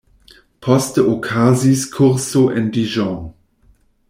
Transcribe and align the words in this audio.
Poste 0.65 1.03
okazis 1.11 1.85
kurso 1.99 2.43
en 2.61 2.75
Dijon. 2.79 3.23